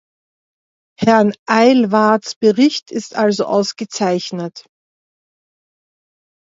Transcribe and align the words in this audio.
Herrn 0.99 1.31
Aylwards 1.47 2.33
Bericht 2.33 2.89
ist 2.89 3.13
also 3.13 3.45
ausgezeichnet. 3.45 4.65